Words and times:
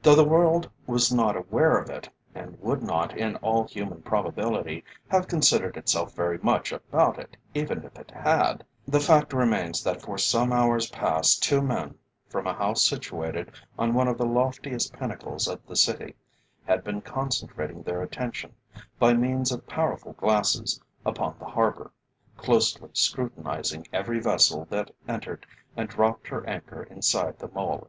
Though 0.00 0.14
the 0.14 0.22
world 0.22 0.70
was 0.86 1.12
not 1.12 1.34
aware 1.34 1.76
of 1.76 1.90
it, 1.90 2.08
and 2.36 2.56
would 2.60 2.84
not, 2.84 3.18
in 3.18 3.34
all 3.38 3.64
human 3.66 4.00
probability, 4.00 4.84
have 5.08 5.26
concerned 5.26 5.76
itself 5.76 6.14
very 6.14 6.38
much 6.38 6.70
about 6.70 7.18
it 7.18 7.36
even 7.52 7.82
if 7.82 7.98
it 7.98 8.12
had, 8.12 8.64
the 8.86 9.00
fact 9.00 9.32
remains 9.32 9.82
that 9.82 10.00
for 10.02 10.18
some 10.18 10.52
hours 10.52 10.88
past 10.90 11.42
two 11.42 11.60
men, 11.62 11.96
from 12.28 12.46
a 12.46 12.54
house 12.54 12.80
situated 12.84 13.50
on 13.76 13.92
one 13.92 14.06
of 14.06 14.18
the 14.18 14.24
loftiest 14.24 14.92
pinnacles 14.92 15.48
of 15.48 15.58
the 15.66 15.74
city, 15.74 16.14
had 16.64 16.84
been 16.84 17.00
concentrating 17.00 17.82
their 17.82 18.02
attention, 18.02 18.54
by 19.00 19.14
means 19.14 19.50
of 19.50 19.66
powerful 19.66 20.12
glasses, 20.12 20.80
upon 21.04 21.34
the 21.40 21.44
harbour, 21.44 21.90
closely 22.36 22.90
scrutinizing 22.92 23.84
every 23.92 24.20
vessel 24.20 24.64
that 24.70 24.92
entered 25.08 25.44
and 25.76 25.88
dropped 25.88 26.28
her 26.28 26.46
anchor 26.48 26.84
inside 26.84 27.36
the 27.40 27.48
Mole. 27.48 27.84